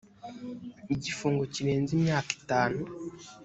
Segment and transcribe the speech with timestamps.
[0.93, 2.79] igifungo kirenze imyaka itanu